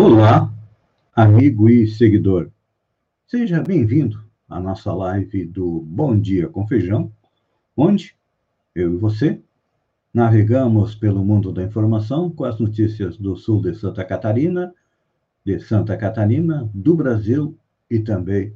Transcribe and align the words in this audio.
Olá, 0.00 0.52
amigo 1.16 1.68
e 1.68 1.88
seguidor. 1.88 2.50
Seja 3.26 3.62
bem-vindo 3.62 4.22
à 4.48 4.60
nossa 4.60 4.92
live 4.92 5.44
do 5.44 5.80
Bom 5.80 6.20
Dia 6.20 6.48
com 6.48 6.66
Feijão, 6.66 7.10
onde 7.76 8.14
eu 8.74 8.94
e 8.94 8.96
você 8.96 9.40
navegamos 10.14 10.94
pelo 10.94 11.24
mundo 11.24 11.52
da 11.52 11.64
informação 11.64 12.30
com 12.30 12.44
as 12.44 12.60
notícias 12.60 13.16
do 13.16 13.36
sul 13.36 13.60
de 13.60 13.74
Santa 13.74 14.04
Catarina, 14.04 14.72
de 15.48 15.58
Santa 15.60 15.96
Catarina, 15.96 16.70
do 16.74 16.94
Brasil 16.94 17.56
e 17.90 18.00
também 18.00 18.52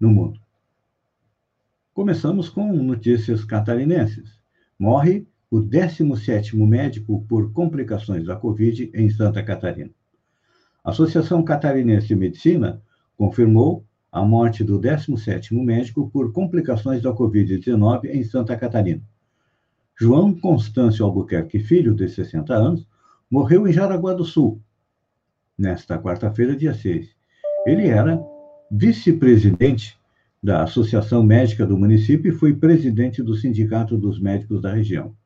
no 0.00 0.10
mundo. 0.10 0.40
Começamos 1.92 2.48
com 2.48 2.72
notícias 2.72 3.44
catarinenses. 3.44 4.40
Morre 4.76 5.28
o 5.48 5.60
17º 5.60 6.56
médico 6.66 7.24
por 7.28 7.52
complicações 7.52 8.26
da 8.26 8.34
Covid 8.34 8.90
em 8.92 9.08
Santa 9.10 9.44
Catarina. 9.44 9.92
A 10.82 10.90
Associação 10.90 11.44
Catarinense 11.44 12.08
de 12.08 12.16
Medicina 12.16 12.82
confirmou 13.16 13.84
a 14.10 14.24
morte 14.24 14.64
do 14.64 14.80
17º 14.80 15.52
médico 15.62 16.10
por 16.10 16.32
complicações 16.32 17.00
da 17.00 17.12
Covid-19 17.12 18.06
em 18.06 18.24
Santa 18.24 18.56
Catarina. 18.56 19.02
João 19.96 20.34
Constâncio 20.34 21.04
Albuquerque 21.04 21.60
Filho, 21.60 21.94
de 21.94 22.08
60 22.08 22.52
anos, 22.52 22.88
morreu 23.30 23.68
em 23.68 23.72
Jaraguá 23.72 24.14
do 24.14 24.24
Sul, 24.24 24.60
nesta 25.58 25.98
quarta-feira, 25.98 26.56
dia 26.56 26.74
6. 26.74 27.08
Ele 27.66 27.88
era 27.88 28.20
vice-presidente 28.70 29.96
da 30.42 30.62
Associação 30.62 31.22
Médica 31.22 31.64
do 31.64 31.78
município 31.78 32.30
e 32.32 32.34
foi 32.34 32.54
presidente 32.54 33.22
do 33.22 33.34
Sindicato 33.34 33.96
dos 33.96 34.20
Médicos 34.20 34.60
da 34.60 34.72
região. 34.72 35.16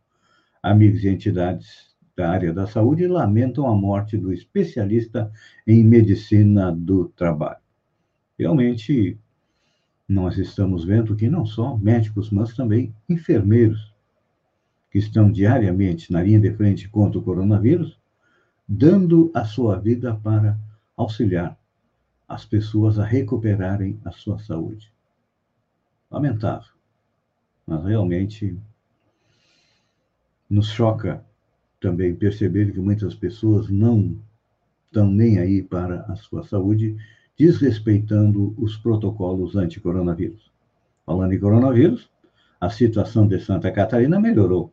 Amigos 0.62 1.02
e 1.02 1.08
entidades 1.08 1.88
da 2.16 2.30
área 2.30 2.52
da 2.52 2.66
saúde 2.66 3.06
lamentam 3.06 3.66
a 3.66 3.74
morte 3.74 4.16
do 4.16 4.32
especialista 4.32 5.30
em 5.66 5.84
medicina 5.84 6.72
do 6.72 7.08
trabalho. 7.08 7.60
Realmente, 8.38 9.18
nós 10.08 10.38
estamos 10.38 10.84
vendo 10.84 11.16
que 11.16 11.28
não 11.28 11.44
só 11.44 11.76
médicos, 11.76 12.30
mas 12.30 12.54
também 12.54 12.94
enfermeiros 13.08 13.92
que 14.90 14.98
estão 14.98 15.30
diariamente 15.30 16.12
na 16.12 16.22
linha 16.22 16.40
de 16.40 16.52
frente 16.52 16.88
contra 16.88 17.18
o 17.18 17.22
coronavírus, 17.22 17.97
dando 18.68 19.30
a 19.32 19.44
sua 19.44 19.78
vida 19.78 20.14
para 20.22 20.58
auxiliar 20.96 21.58
as 22.28 22.44
pessoas 22.44 22.98
a 22.98 23.04
recuperarem 23.04 23.98
a 24.04 24.10
sua 24.10 24.38
saúde. 24.38 24.92
Lamentável, 26.10 26.70
mas 27.66 27.82
realmente 27.84 28.58
nos 30.50 30.68
choca 30.68 31.24
também 31.80 32.14
perceber 32.14 32.72
que 32.72 32.80
muitas 32.80 33.14
pessoas 33.14 33.70
não 33.70 34.18
estão 34.84 35.08
nem 35.10 35.38
aí 35.38 35.62
para 35.62 36.02
a 36.02 36.16
sua 36.16 36.42
saúde, 36.42 36.96
desrespeitando 37.38 38.54
os 38.58 38.76
protocolos 38.76 39.54
anti-coronavírus. 39.54 40.50
Falando 41.06 41.32
em 41.32 41.38
coronavírus, 41.38 42.10
a 42.60 42.68
situação 42.68 43.26
de 43.26 43.38
Santa 43.40 43.70
Catarina 43.70 44.18
melhorou. 44.18 44.72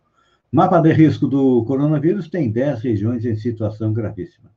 Mapa 0.51 0.79
de 0.79 0.93
risco 0.93 1.27
do 1.27 1.65
coronavírus 1.65 2.29
tem 2.29 2.51
10 2.51 2.81
regiões 2.81 3.25
em 3.25 3.35
situação 3.35 3.91
gravíssima. 3.91 4.49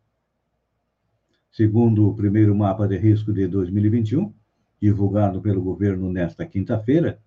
Segundo 1.50 2.08
o 2.08 2.14
primeiro 2.14 2.54
mapa 2.54 2.86
de 2.86 2.96
risco 2.96 3.32
de 3.32 3.48
2021, 3.48 4.32
divulgado 4.80 5.40
pelo 5.40 5.60
governo 5.60 6.12
nesta 6.12 6.46
quinta-feira, 6.46 7.18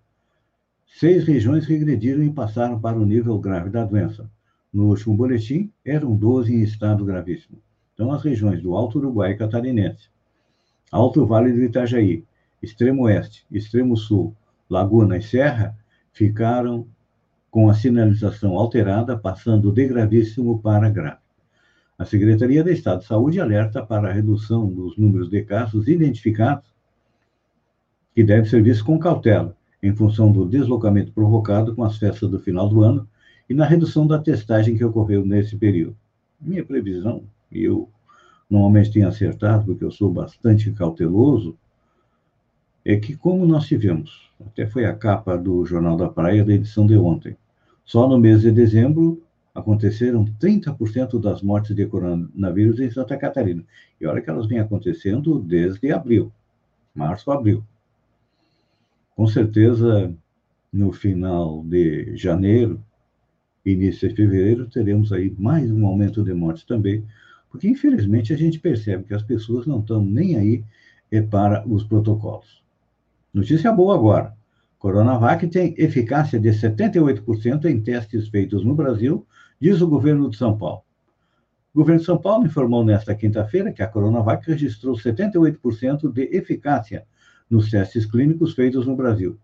seis 0.86 1.24
regiões 1.24 1.66
regrediram 1.66 2.22
e 2.22 2.32
passaram 2.32 2.80
para 2.80 2.98
o 2.98 3.04
nível 3.04 3.38
grave 3.38 3.68
da 3.68 3.84
doença. 3.84 4.30
No 4.72 4.88
último 4.88 5.14
boletim, 5.14 5.70
eram 5.84 6.16
12 6.16 6.54
em 6.54 6.62
estado 6.62 7.04
gravíssimo. 7.04 7.58
Então, 7.92 8.10
as 8.10 8.22
regiões 8.22 8.62
do 8.62 8.74
Alto 8.74 8.98
Uruguai 8.98 9.34
Catarinense, 9.34 10.08
Alto 10.90 11.26
Vale 11.26 11.52
do 11.52 11.62
Itajaí, 11.62 12.24
Extremo 12.62 13.02
Oeste, 13.02 13.44
Extremo 13.50 13.96
Sul, 13.96 14.34
Laguna 14.70 15.18
e 15.18 15.22
Serra 15.22 15.76
ficaram 16.12 16.86
com 17.52 17.68
a 17.68 17.74
sinalização 17.74 18.56
alterada, 18.56 19.14
passando 19.14 19.70
de 19.70 19.86
gravíssimo 19.86 20.58
para 20.60 20.88
grave. 20.88 21.20
A 21.98 22.04
Secretaria 22.06 22.64
de 22.64 22.72
Estado 22.72 23.00
de 23.00 23.06
Saúde 23.06 23.38
alerta 23.38 23.84
para 23.84 24.08
a 24.08 24.12
redução 24.12 24.66
dos 24.66 24.96
números 24.96 25.28
de 25.28 25.42
casos 25.42 25.86
identificados, 25.86 26.74
que 28.14 28.24
deve 28.24 28.48
ser 28.48 28.62
visto 28.62 28.86
com 28.86 28.98
cautela, 28.98 29.54
em 29.82 29.94
função 29.94 30.32
do 30.32 30.48
deslocamento 30.48 31.12
provocado 31.12 31.74
com 31.74 31.84
as 31.84 31.98
festas 31.98 32.30
do 32.30 32.40
final 32.40 32.70
do 32.70 32.82
ano 32.82 33.06
e 33.50 33.52
na 33.52 33.66
redução 33.66 34.06
da 34.06 34.18
testagem 34.18 34.74
que 34.74 34.84
ocorreu 34.84 35.22
nesse 35.22 35.54
período. 35.54 35.94
Minha 36.40 36.64
previsão, 36.64 37.22
e 37.50 37.64
eu 37.64 37.86
normalmente 38.48 38.92
tenho 38.92 39.08
acertado, 39.08 39.66
porque 39.66 39.84
eu 39.84 39.90
sou 39.90 40.10
bastante 40.10 40.72
cauteloso, 40.72 41.54
é 42.82 42.96
que, 42.96 43.14
como 43.14 43.46
nós 43.46 43.66
tivemos, 43.66 44.32
até 44.40 44.66
foi 44.66 44.86
a 44.86 44.94
capa 44.94 45.36
do 45.36 45.66
Jornal 45.66 45.98
da 45.98 46.08
Praia 46.08 46.42
da 46.42 46.54
edição 46.54 46.86
de 46.86 46.96
ontem, 46.96 47.36
só 47.84 48.08
no 48.08 48.18
mês 48.18 48.42
de 48.42 48.50
dezembro 48.50 49.22
aconteceram 49.54 50.24
30% 50.40 51.20
das 51.20 51.42
mortes 51.42 51.74
de 51.76 51.86
coronavírus 51.86 52.80
em 52.80 52.90
Santa 52.90 53.16
Catarina. 53.16 53.62
E 54.00 54.06
olha 54.06 54.20
que 54.20 54.30
elas 54.30 54.46
vêm 54.46 54.60
acontecendo 54.60 55.38
desde 55.38 55.92
abril, 55.92 56.32
março, 56.94 57.30
abril. 57.30 57.62
Com 59.14 59.26
certeza, 59.26 60.14
no 60.72 60.90
final 60.90 61.62
de 61.64 62.16
janeiro, 62.16 62.82
início 63.64 64.08
de 64.08 64.14
fevereiro, 64.14 64.66
teremos 64.66 65.12
aí 65.12 65.34
mais 65.38 65.70
um 65.70 65.86
aumento 65.86 66.24
de 66.24 66.32
mortes 66.32 66.64
também, 66.64 67.04
porque 67.50 67.68
infelizmente 67.68 68.32
a 68.32 68.36
gente 68.36 68.58
percebe 68.58 69.04
que 69.04 69.14
as 69.14 69.22
pessoas 69.22 69.66
não 69.66 69.80
estão 69.80 70.02
nem 70.02 70.36
aí 70.36 70.64
é, 71.10 71.20
para 71.20 71.66
os 71.68 71.84
protocolos. 71.84 72.62
Notícia 73.32 73.70
boa 73.70 73.94
agora. 73.94 74.34
Coronavac 74.82 75.46
tem 75.46 75.76
eficácia 75.78 76.40
de 76.40 76.48
78% 76.48 77.66
em 77.66 77.80
testes 77.80 78.26
feitos 78.26 78.64
no 78.64 78.74
Brasil, 78.74 79.24
diz 79.60 79.80
o 79.80 79.86
governo 79.86 80.28
de 80.28 80.36
São 80.36 80.58
Paulo. 80.58 80.82
O 81.72 81.78
governo 81.78 82.00
de 82.00 82.06
São 82.06 82.18
Paulo 82.18 82.46
informou 82.46 82.84
nesta 82.84 83.14
quinta-feira 83.14 83.72
que 83.72 83.80
a 83.80 83.86
Coronavac 83.86 84.44
registrou 84.44 84.96
78% 84.96 86.12
de 86.12 86.36
eficácia 86.36 87.04
nos 87.48 87.70
testes 87.70 88.04
clínicos 88.04 88.54
feitos 88.54 88.84
no 88.84 88.96
Brasil. 88.96 89.38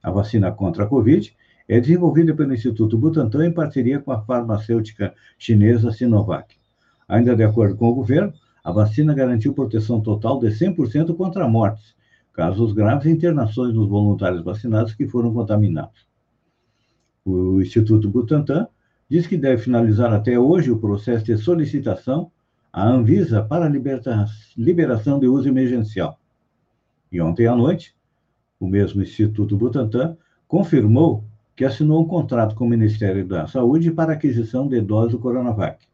A 0.00 0.12
vacina 0.12 0.52
contra 0.52 0.84
a 0.84 0.86
Covid 0.86 1.34
é 1.66 1.80
desenvolvida 1.80 2.32
pelo 2.32 2.54
Instituto 2.54 2.96
Butantan 2.96 3.48
em 3.48 3.52
parceria 3.52 3.98
com 3.98 4.12
a 4.12 4.22
farmacêutica 4.22 5.12
chinesa 5.36 5.90
Sinovac. 5.90 6.54
Ainda 7.08 7.34
de 7.34 7.42
acordo 7.42 7.74
com 7.74 7.88
o 7.88 7.94
governo, 7.96 8.32
a 8.62 8.70
vacina 8.70 9.12
garantiu 9.12 9.52
proteção 9.52 10.00
total 10.00 10.38
de 10.38 10.50
100% 10.50 11.16
contra 11.16 11.48
mortes 11.48 11.97
casos 12.38 12.72
graves 12.72 13.04
e 13.04 13.10
internações 13.10 13.74
nos 13.74 13.88
voluntários 13.88 14.44
vacinados 14.44 14.94
que 14.94 15.08
foram 15.08 15.34
contaminados. 15.34 16.06
O 17.24 17.60
Instituto 17.60 18.08
Butantan 18.08 18.68
diz 19.10 19.26
que 19.26 19.36
deve 19.36 19.60
finalizar 19.60 20.12
até 20.12 20.38
hoje 20.38 20.70
o 20.70 20.78
processo 20.78 21.24
de 21.24 21.36
solicitação 21.36 22.30
à 22.72 22.86
Anvisa 22.88 23.42
para 23.42 23.66
a 23.66 24.26
liberação 24.56 25.18
de 25.18 25.26
uso 25.26 25.48
emergencial. 25.48 26.16
E 27.10 27.20
ontem 27.20 27.48
à 27.48 27.56
noite, 27.56 27.92
o 28.60 28.68
mesmo 28.68 29.02
Instituto 29.02 29.56
Butantan 29.56 30.16
confirmou 30.46 31.24
que 31.56 31.64
assinou 31.64 32.04
um 32.04 32.06
contrato 32.06 32.54
com 32.54 32.66
o 32.66 32.68
Ministério 32.68 33.26
da 33.26 33.48
Saúde 33.48 33.90
para 33.90 34.12
aquisição 34.12 34.68
de 34.68 34.80
doses 34.80 35.10
do 35.10 35.18
Coronavac. 35.18 35.84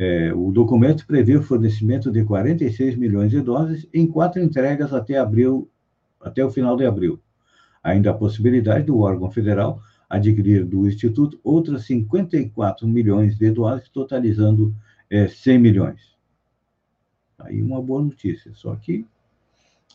É, 0.00 0.32
o 0.32 0.52
documento 0.52 1.04
prevê 1.04 1.36
o 1.36 1.42
fornecimento 1.42 2.08
de 2.12 2.24
46 2.24 2.94
milhões 2.94 3.32
de 3.32 3.40
doses 3.40 3.84
em 3.92 4.06
quatro 4.06 4.40
entregas 4.40 4.92
até 4.92 5.18
abril, 5.18 5.68
até 6.20 6.44
o 6.44 6.50
final 6.50 6.76
de 6.76 6.86
abril. 6.86 7.20
Ainda 7.82 8.10
a 8.10 8.14
possibilidade 8.14 8.86
do 8.86 9.00
órgão 9.00 9.28
federal 9.28 9.82
adquirir 10.08 10.64
do 10.64 10.86
Instituto 10.86 11.40
outras 11.42 11.84
54 11.86 12.86
milhões 12.86 13.36
de 13.36 13.50
doses, 13.50 13.88
totalizando 13.88 14.72
é, 15.10 15.26
100 15.26 15.58
milhões. 15.58 16.00
Aí 17.36 17.60
uma 17.60 17.82
boa 17.82 18.02
notícia, 18.02 18.52
só 18.54 18.76
que 18.76 19.04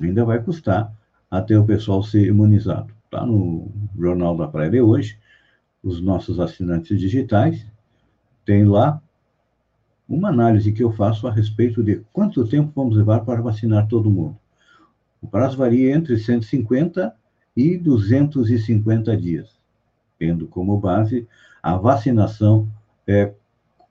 ainda 0.01 0.25
vai 0.25 0.43
custar 0.43 0.93
até 1.31 1.57
o 1.57 1.65
pessoal 1.65 2.03
ser 2.03 2.27
imunizado. 2.27 2.93
Está 3.05 3.25
no 3.25 3.71
Jornal 3.97 4.35
da 4.35 4.49
Praia 4.49 4.69
de 4.69 4.81
hoje, 4.81 5.17
os 5.81 6.01
nossos 6.01 6.41
assinantes 6.41 6.99
digitais 6.99 7.65
têm 8.45 8.65
lá 8.65 9.01
uma 10.13 10.29
análise 10.29 10.71
que 10.71 10.83
eu 10.83 10.91
faço 10.91 11.27
a 11.27 11.31
respeito 11.31 11.83
de 11.83 12.01
quanto 12.13 12.47
tempo 12.47 12.71
vamos 12.75 12.95
levar 12.95 13.21
para 13.21 13.41
vacinar 13.41 13.87
todo 13.87 14.11
mundo. 14.11 14.37
O 15.21 15.27
prazo 15.27 15.57
varia 15.57 15.93
entre 15.95 16.17
150 16.17 17.13
e 17.55 17.77
250 17.77 19.17
dias, 19.17 19.57
tendo 20.19 20.47
como 20.47 20.77
base 20.77 21.27
a 21.61 21.75
vacinação 21.77 22.67
é, 23.07 23.33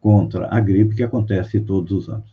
contra 0.00 0.48
a 0.54 0.60
gripe 0.60 0.94
que 0.94 1.02
acontece 1.02 1.60
todos 1.60 1.90
os 1.92 2.08
anos. 2.08 2.30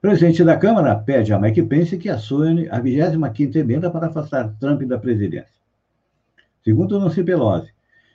Presidente 0.00 0.42
da 0.42 0.56
Câmara 0.56 0.96
pede 0.96 1.32
a 1.32 1.38
Mike 1.38 1.62
Pence 1.64 1.98
que 1.98 2.08
acione 2.08 2.68
a 2.70 2.80
25ª 2.80 3.56
emenda 3.56 3.90
para 3.90 4.06
afastar 4.06 4.54
Trump 4.58 4.82
da 4.82 4.98
presidência. 4.98 5.60
Segundo 6.64 6.98
Nancy 6.98 7.22
Pelosi, 7.22 7.70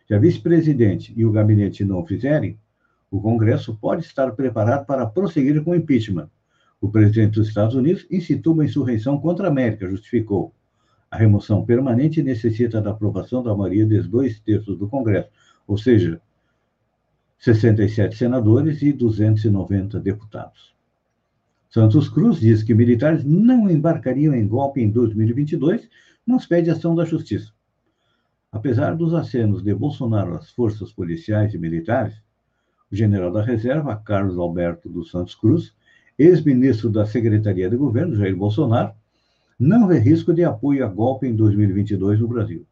se 0.07 0.13
a 0.13 0.19
vice-presidente 0.19 1.13
e 1.15 1.25
o 1.25 1.31
gabinete 1.31 1.85
não 1.85 1.99
o 1.99 2.05
fizerem, 2.05 2.57
o 3.09 3.21
Congresso 3.21 3.75
pode 3.75 4.05
estar 4.05 4.31
preparado 4.31 4.85
para 4.85 5.05
prosseguir 5.05 5.63
com 5.63 5.71
o 5.71 5.75
impeachment. 5.75 6.29
O 6.81 6.89
presidente 6.89 7.35
dos 7.35 7.47
Estados 7.47 7.75
Unidos 7.75 8.05
incitou 8.11 8.53
uma 8.53 8.65
insurreição 8.65 9.19
contra 9.19 9.47
a 9.47 9.51
América, 9.51 9.89
justificou. 9.89 10.53
A 11.09 11.17
remoção 11.17 11.65
permanente 11.65 12.21
necessita 12.21 12.81
da 12.81 12.91
aprovação 12.91 13.41
da 13.41 13.55
maioria 13.55 13.85
dos 13.85 14.07
dois 14.07 14.39
terços 14.39 14.77
do 14.77 14.87
Congresso, 14.87 15.29
ou 15.67 15.77
seja, 15.77 16.21
67 17.39 18.15
senadores 18.15 18.81
e 18.81 18.91
290 18.91 19.99
deputados. 19.99 20.73
Santos 21.69 22.07
Cruz 22.09 22.39
diz 22.39 22.63
que 22.63 22.73
militares 22.73 23.23
não 23.23 23.69
embarcariam 23.69 24.33
em 24.33 24.47
golpe 24.47 24.81
em 24.81 24.89
2022, 24.89 25.87
mas 26.25 26.45
pede 26.45 26.69
ação 26.69 26.95
da 26.95 27.05
justiça. 27.05 27.51
Apesar 28.51 28.95
dos 28.95 29.13
acenos 29.13 29.61
de 29.61 29.73
Bolsonaro 29.73 30.35
às 30.35 30.49
forças 30.49 30.91
policiais 30.93 31.53
e 31.53 31.57
militares, 31.57 32.24
general 32.91 33.31
da 33.31 33.41
reserva, 33.41 33.95
Carlos 33.95 34.37
Alberto 34.37 34.89
dos 34.89 35.11
Santos 35.11 35.35
Cruz, 35.35 35.73
ex-ministro 36.17 36.89
da 36.89 37.05
Secretaria 37.05 37.69
de 37.69 37.75
Governo, 37.75 38.15
Jair 38.15 38.35
Bolsonaro, 38.35 38.93
não 39.59 39.87
vê 39.87 39.99
risco 39.99 40.33
de 40.33 40.43
apoio 40.43 40.85
a 40.85 40.87
golpe 40.87 41.27
em 41.27 41.35
2022 41.35 42.19
no 42.19 42.27
Brasil. 42.27 42.65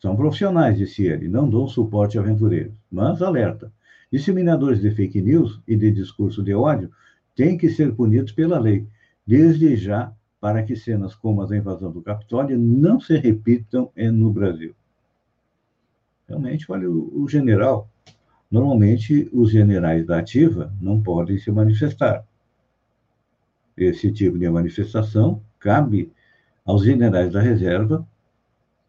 São 0.00 0.16
profissionais, 0.16 0.78
disse 0.78 1.04
ele, 1.04 1.28
não 1.28 1.48
dão 1.48 1.68
suporte 1.68 2.18
a 2.18 2.20
aventureiros. 2.20 2.74
Mas, 2.90 3.22
alerta, 3.22 3.72
disseminadores 4.10 4.80
de 4.80 4.90
fake 4.90 5.20
news 5.20 5.60
e 5.66 5.76
de 5.76 5.92
discurso 5.92 6.42
de 6.42 6.54
ódio 6.54 6.90
têm 7.36 7.56
que 7.56 7.70
ser 7.70 7.94
punidos 7.94 8.32
pela 8.32 8.58
lei, 8.58 8.86
desde 9.26 9.76
já 9.76 10.12
para 10.40 10.64
que 10.64 10.74
cenas 10.74 11.14
como 11.14 11.40
a 11.40 11.46
da 11.46 11.56
invasão 11.56 11.92
do 11.92 12.02
Capitólio 12.02 12.58
não 12.58 13.00
se 13.00 13.16
repitam 13.16 13.92
no 13.96 14.32
Brasil. 14.32 14.74
Realmente, 16.28 16.66
olha, 16.68 16.90
o, 16.90 17.28
general, 17.28 17.88
normalmente 18.52 19.30
os 19.32 19.50
generais 19.50 20.06
da 20.06 20.18
ativa 20.18 20.70
não 20.78 21.02
podem 21.02 21.38
se 21.38 21.50
manifestar. 21.50 22.22
Esse 23.74 24.12
tipo 24.12 24.38
de 24.38 24.48
manifestação 24.50 25.40
cabe 25.58 26.12
aos 26.62 26.84
generais 26.84 27.32
da 27.32 27.40
reserva 27.40 28.06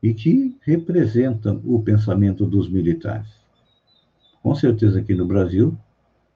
e 0.01 0.13
que 0.13 0.57
representam 0.62 1.62
o 1.63 1.81
pensamento 1.81 2.45
dos 2.45 2.69
militares. 2.69 3.42
Com 4.42 4.54
certeza 4.54 5.00
aqui 5.00 5.15
no 5.15 5.25
Brasil, 5.25 5.75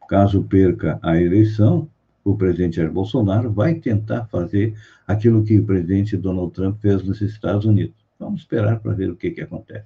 caso 0.07 0.41
perca 0.43 0.97
a 1.03 1.21
eleição, 1.21 1.89
o 2.23 2.37
presidente 2.37 2.77
Jair 2.77 2.91
Bolsonaro 2.91 3.51
vai 3.51 3.75
tentar 3.75 4.25
fazer 4.27 4.73
aquilo 5.05 5.43
que 5.43 5.59
o 5.59 5.65
presidente 5.65 6.15
Donald 6.15 6.53
Trump 6.53 6.79
fez 6.79 7.03
nos 7.03 7.19
Estados 7.19 7.65
Unidos. 7.65 7.95
Vamos 8.17 8.41
esperar 8.41 8.79
para 8.79 8.93
ver 8.93 9.09
o 9.09 9.17
que, 9.17 9.31
que 9.31 9.41
acontece. 9.41 9.85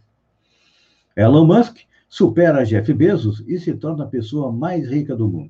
Elon 1.16 1.46
Musk 1.46 1.80
supera 2.12 2.66
Jeff 2.66 2.94
Bezos 2.94 3.42
e 3.48 3.58
se 3.58 3.74
torna 3.74 4.04
a 4.04 4.08
pessoa 4.08 4.52
mais 4.52 4.86
rica 4.90 5.16
do 5.16 5.30
mundo. 5.30 5.50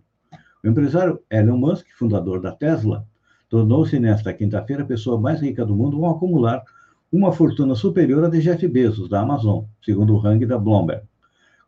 O 0.63 0.67
empresário 0.67 1.19
Elon 1.27 1.57
Musk, 1.57 1.87
fundador 1.97 2.39
da 2.39 2.51
Tesla, 2.51 3.03
tornou-se 3.49 3.99
nesta 3.99 4.31
quinta-feira 4.31 4.83
a 4.83 4.85
pessoa 4.85 5.19
mais 5.19 5.41
rica 5.41 5.65
do 5.65 5.75
mundo 5.75 6.05
ao 6.05 6.15
acumular 6.15 6.63
uma 7.11 7.33
fortuna 7.33 7.73
superior 7.73 8.23
à 8.25 8.29
de 8.29 8.39
Jeff 8.41 8.67
Bezos, 8.67 9.09
da 9.09 9.21
Amazon, 9.21 9.63
segundo 9.83 10.13
o 10.13 10.19
ranking 10.19 10.45
da 10.45 10.59
Bloomberg. 10.59 11.01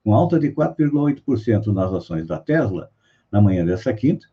Com 0.04 0.14
alta 0.14 0.40
de 0.40 0.52
4,8% 0.52 1.74
nas 1.74 1.92
ações 1.92 2.28
da 2.28 2.38
Tesla, 2.38 2.92
na 3.32 3.42
manhã 3.42 3.66
desta 3.66 3.92
quinta, 3.94 4.28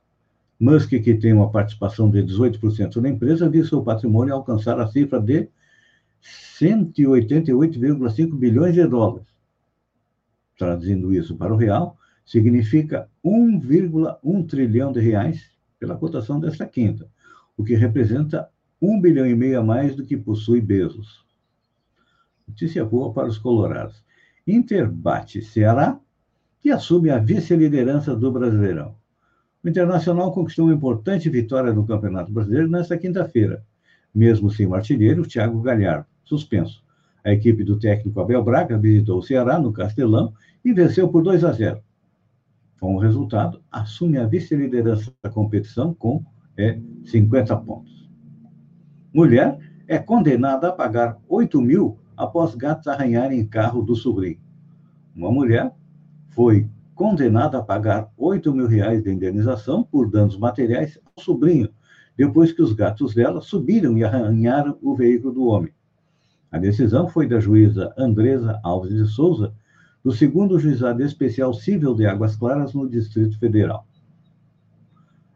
Musk, 0.60 0.90
que 0.90 1.14
tem 1.14 1.32
uma 1.32 1.50
participação 1.50 2.10
de 2.10 2.22
18% 2.22 2.96
na 2.96 3.08
empresa, 3.08 3.48
viu 3.48 3.64
seu 3.64 3.82
patrimônio 3.82 4.34
alcançar 4.34 4.78
a 4.78 4.86
cifra 4.86 5.18
de 5.18 5.48
188,5 6.60 8.34
bilhões 8.34 8.74
de 8.74 8.86
dólares. 8.86 9.29
Traduzindo 10.60 11.10
isso 11.10 11.34
para 11.38 11.54
o 11.54 11.56
real, 11.56 11.96
significa 12.22 13.08
1,1 13.24 14.46
trilhão 14.46 14.92
de 14.92 15.00
reais 15.00 15.50
pela 15.78 15.96
cotação 15.96 16.38
desta 16.38 16.66
quinta, 16.66 17.08
o 17.56 17.64
que 17.64 17.74
representa 17.74 18.46
1 18.78 19.00
bilhão 19.00 19.26
e 19.26 19.34
meio 19.34 19.58
a 19.58 19.62
mais 19.62 19.96
do 19.96 20.04
que 20.04 20.18
possui 20.18 20.60
Bezos. 20.60 21.24
Notícia 22.46 22.84
boa 22.84 23.10
para 23.10 23.26
os 23.26 23.38
colorados. 23.38 24.04
Inter 24.46 24.86
bate 24.86 25.40
Ceará 25.40 25.98
e 26.62 26.70
assume 26.70 27.08
a 27.08 27.16
vice-liderança 27.16 28.14
do 28.14 28.30
Brasileirão. 28.30 28.94
O 29.64 29.68
Internacional 29.68 30.30
conquistou 30.30 30.66
uma 30.66 30.74
importante 30.74 31.30
vitória 31.30 31.72
no 31.72 31.86
Campeonato 31.86 32.30
Brasileiro 32.30 32.68
nesta 32.68 32.98
quinta-feira, 32.98 33.64
mesmo 34.14 34.50
sem 34.50 34.66
o 34.66 34.74
artilheiro 34.74 35.26
Thiago 35.26 35.62
Galhardo, 35.62 36.04
suspenso. 36.22 36.84
A 37.24 37.32
equipe 37.32 37.62
do 37.64 37.78
técnico 37.78 38.20
Abel 38.20 38.42
Braga 38.42 38.78
visitou 38.78 39.18
o 39.18 39.22
Ceará 39.22 39.58
no 39.58 39.72
Castelão 39.72 40.32
e 40.64 40.72
venceu 40.72 41.08
por 41.08 41.22
2 41.22 41.44
a 41.44 41.52
0. 41.52 41.80
Com 42.80 42.94
o 42.94 42.98
resultado, 42.98 43.62
assume 43.70 44.18
a 44.18 44.26
vice-liderança 44.26 45.12
da 45.22 45.28
competição 45.28 45.92
com 45.92 46.24
é, 46.56 46.80
50 47.04 47.56
pontos. 47.58 48.08
Mulher 49.12 49.58
é 49.86 49.98
condenada 49.98 50.68
a 50.68 50.72
pagar 50.72 51.18
8 51.28 51.60
mil 51.60 51.98
após 52.16 52.54
gatos 52.54 52.86
arranharem 52.86 53.46
carro 53.46 53.82
do 53.82 53.94
sobrinho. 53.94 54.38
Uma 55.14 55.30
mulher 55.30 55.72
foi 56.30 56.68
condenada 56.94 57.58
a 57.58 57.62
pagar 57.62 58.10
8 58.16 58.54
mil 58.54 58.66
reais 58.66 59.02
de 59.02 59.10
indenização 59.10 59.82
por 59.82 60.08
danos 60.10 60.38
materiais 60.38 60.98
ao 61.04 61.22
sobrinho, 61.22 61.68
depois 62.16 62.52
que 62.52 62.62
os 62.62 62.72
gatos 62.72 63.14
dela 63.14 63.40
subiram 63.40 63.96
e 63.98 64.04
arranharam 64.04 64.78
o 64.80 64.94
veículo 64.94 65.34
do 65.34 65.46
homem. 65.46 65.72
A 66.50 66.58
decisão 66.58 67.08
foi 67.08 67.28
da 67.28 67.38
juíza 67.38 67.94
Andresa 67.96 68.58
Alves 68.62 68.94
de 68.94 69.06
Souza, 69.06 69.52
do 70.02 70.10
segundo 70.10 70.58
juizado 70.58 71.02
especial 71.02 71.54
civil 71.54 71.94
de 71.94 72.06
Águas 72.06 72.34
Claras, 72.34 72.74
no 72.74 72.88
Distrito 72.88 73.38
Federal. 73.38 73.86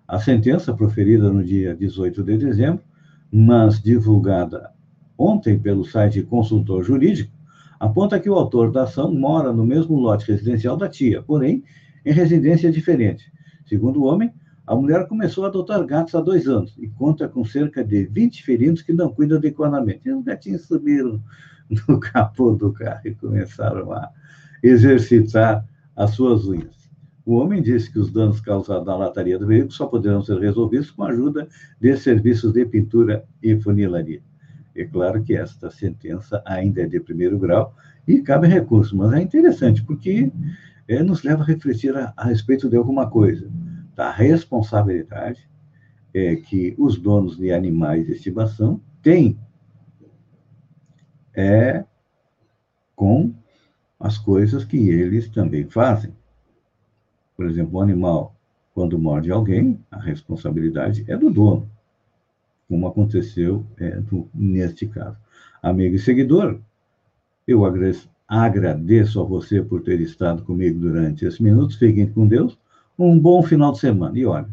A 0.09 0.19
sentença, 0.19 0.75
proferida 0.75 1.31
no 1.31 1.45
dia 1.45 1.75
18 1.75 2.23
de 2.23 2.37
dezembro, 2.39 2.83
mas 3.31 3.81
divulgada 3.81 4.73
ontem 5.17 5.59
pelo 5.59 5.85
site 5.85 6.23
Consultor 6.23 6.83
Jurídico, 6.83 7.33
aponta 7.79 8.19
que 8.19 8.29
o 8.29 8.35
autor 8.35 8.71
da 8.71 8.83
ação 8.83 9.13
mora 9.13 9.53
no 9.53 9.65
mesmo 9.65 9.97
lote 9.97 10.31
residencial 10.31 10.77
da 10.77 10.89
tia, 10.89 11.23
porém 11.23 11.63
em 12.05 12.13
residência 12.13 12.71
diferente. 12.71 13.33
Segundo 13.67 14.03
o 14.03 14.05
homem, 14.05 14.33
a 14.67 14.75
mulher 14.75 15.07
começou 15.07 15.45
a 15.45 15.49
adotar 15.49 15.85
gatos 15.85 16.15
há 16.15 16.21
dois 16.21 16.49
anos 16.49 16.75
e 16.79 16.89
conta 16.89 17.29
com 17.29 17.45
cerca 17.45 17.85
de 17.85 18.05
20 18.05 18.43
felinos 18.43 18.83
que 18.83 18.93
não 18.93 19.13
cuidam 19.13 19.37
adequadamente. 19.37 20.09
E 20.09 20.13
os 20.13 20.25
gatinhos 20.25 20.63
subiram 20.63 21.23
no 21.89 22.01
capô 22.01 22.53
do 22.53 22.73
carro 22.73 23.01
e 23.05 23.15
começaram 23.15 23.93
a 23.93 24.11
exercitar 24.63 25.67
as 25.95 26.13
suas 26.13 26.47
unhas. 26.47 26.85
O 27.27 27.37
homem 27.37 27.63
disse 27.63 27.91
que 27.91 27.99
os 27.99 28.11
danos 28.11 28.41
causados 28.41 28.87
na 28.87 28.97
lataria 28.97 29.39
do 29.39 29.47
veículo 29.47 29.73
só 29.73 29.87
poderão 29.87 30.23
ser 30.23 30.39
resolvidos 30.39 30.91
com 30.91 31.05
a 31.05 31.09
ajuda 31.09 31.49
de 31.81 31.97
serviços 31.97 32.53
de 32.53 32.65
pintura 32.67 33.25
e 33.43 33.59
funilaria. 33.59 34.23
É 34.75 34.85
claro 34.85 35.23
que 35.23 35.35
esta 35.35 35.71
sentença 35.71 36.43
ainda 36.45 36.83
é 36.83 36.87
de 36.87 37.01
primeiro 37.01 37.39
grau 37.39 37.75
e 38.07 38.21
cabe 38.21 38.49
recurso, 38.49 38.97
mas 38.97 39.13
é 39.13 39.23
interessante 39.23 39.83
porque 39.83 40.31
é, 40.89 41.03
nos 41.03 41.23
leva 41.23 41.43
a 41.43 41.47
refletir 41.47 41.97
a, 41.97 42.13
a 42.17 42.25
respeito 42.27 42.69
de 42.69 42.77
alguma 42.77 43.09
coisa, 43.09 43.49
da 43.95 44.11
responsabilidade 44.11 45.49
é, 46.13 46.37
que 46.37 46.75
os 46.79 46.99
donos 46.99 47.37
de 47.37 47.53
animais 47.53 48.07
de 48.07 48.13
estimação 48.13 48.81
têm 49.03 49.39
é, 51.35 51.85
com 52.95 53.35
as 53.99 54.19
coisas 54.19 54.65
que 54.65 54.89
eles 54.89 55.29
também 55.29 55.69
fazem. 55.69 56.15
Por 57.37 57.47
exemplo, 57.47 57.79
o 57.79 57.83
animal, 57.83 58.35
quando 58.73 58.99
morde 58.99 59.31
alguém, 59.31 59.81
a 59.91 59.99
responsabilidade 59.99 61.05
é 61.09 61.17
do 61.17 61.31
dono 61.31 61.69
como 62.69 62.87
aconteceu 62.87 63.65
é, 63.79 64.01
neste 64.35 64.87
caso. 64.87 65.17
Amigo 65.63 65.97
e 65.97 65.99
seguidor, 65.99 66.61
eu 67.47 67.65
agradeço 68.29 69.21
a 69.21 69.25
você 69.25 69.63
por 69.63 69.83
ter 69.83 70.01
estado 70.01 70.43
comigo 70.43 70.81
durante 70.81 71.25
esses 71.25 71.41
minutos. 71.41 71.77
Fiquem 71.77 72.11
com 72.11 72.27
Deus. 72.27 72.59
Um 72.99 73.19
bom 73.19 73.43
final 73.43 73.73
de 73.73 73.81
semana. 73.81 74.17
E 74.19 74.25
olha, 74.25 74.49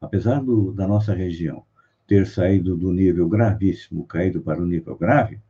apesar 0.00 0.42
do, 0.42 0.72
da 0.72 0.88
nossa 0.88 1.14
região 1.14 1.62
ter 2.06 2.26
saído 2.26 2.76
do 2.76 2.92
nível 2.92 3.28
gravíssimo, 3.28 4.06
caído 4.06 4.40
para 4.40 4.62
o 4.62 4.66
nível 4.66 4.96
grave, 4.96 5.40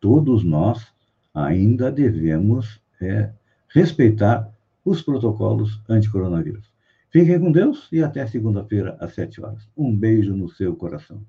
todos 0.00 0.44
nós 0.44 0.86
ainda 1.34 1.90
devemos 1.90 2.80
é, 3.00 3.30
respeitar 3.68 4.52
os 4.84 5.02
protocolos 5.02 5.80
anti-coronavírus. 5.88 6.70
Fiquem 7.10 7.40
com 7.40 7.50
Deus 7.50 7.88
e 7.90 8.02
até 8.02 8.26
segunda-feira, 8.26 8.96
às 9.00 9.14
sete 9.14 9.42
horas. 9.42 9.68
Um 9.76 9.94
beijo 9.94 10.34
no 10.34 10.48
seu 10.48 10.76
coração. 10.76 11.22